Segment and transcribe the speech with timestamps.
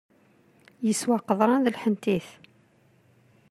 [0.87, 2.27] Yeswa qeḍran d lḥentit.